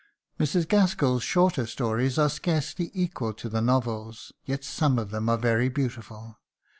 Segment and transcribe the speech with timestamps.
[0.39, 0.67] Mrs.
[0.67, 5.69] Gaskell's shorter stories are scarcely equal to the novels, yet some of them are very
[5.69, 6.39] beautiful.